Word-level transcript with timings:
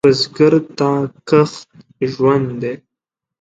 بزګر 0.05 0.53
ته 0.77 0.89
کښت 1.29 1.67
ژوند 2.11 2.47
دی 2.61 2.73